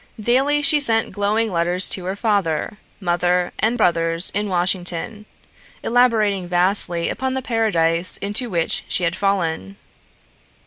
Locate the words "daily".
0.19-0.63